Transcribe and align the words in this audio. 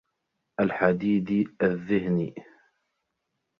الْحَدِيدِ 0.59 1.55
الذِّهْنِ 1.61 2.33